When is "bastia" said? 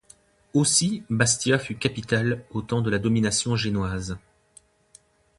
1.11-1.59